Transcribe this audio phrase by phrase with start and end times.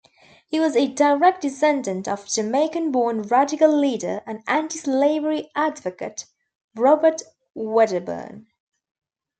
[0.47, 6.25] He was a direct descendant of Jamaican-born radical leader and anti-slavery advocate
[6.73, 7.21] Robert
[7.53, 8.47] Wedderburn.